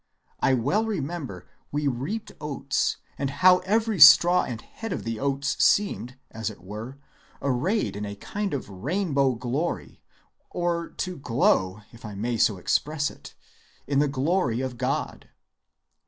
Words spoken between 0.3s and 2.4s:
I well remember we reaped